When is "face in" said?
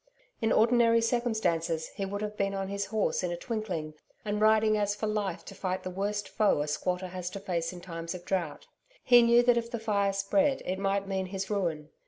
7.39-7.81